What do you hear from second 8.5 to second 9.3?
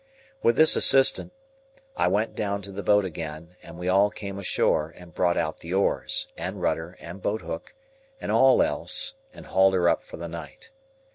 else,